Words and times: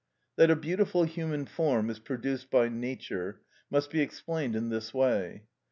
That 0.35 0.49
a 0.49 0.55
beautiful 0.55 1.03
human 1.03 1.45
form 1.45 1.91
is 1.91 1.99
produced 1.99 2.49
by 2.49 2.69
nature 2.69 3.39
must 3.69 3.91
be 3.91 4.01
explained 4.01 4.55
in 4.55 4.69
this 4.69 4.95
way. 4.95 5.43